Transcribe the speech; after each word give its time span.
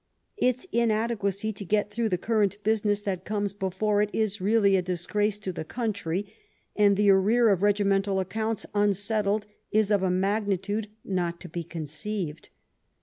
Its 0.37 0.65
inadequacy 0.71 1.53
to 1.53 1.63
get 1.63 1.91
through 1.91 2.09
the 2.09 2.17
current 2.17 2.57
business 2.63 3.03
that 3.03 3.23
comes 3.23 3.53
before 3.53 4.01
it 4.01 4.09
is 4.11 4.41
really 4.41 4.75
a 4.75 4.81
disgrace 4.81 5.37
to 5.37 5.51
the 5.53 5.63
country, 5.63 6.33
and 6.75 6.97
the 6.97 7.11
arrear 7.11 7.49
of 7.49 7.61
regimental 7.61 8.19
accounts 8.19 8.65
unsettled 8.73 9.45
is 9.71 9.91
of 9.91 10.01
a 10.01 10.09
magnitude 10.09 10.87
not 11.05 11.39
to 11.39 11.47
be 11.47 11.63
conceived. 11.63 12.49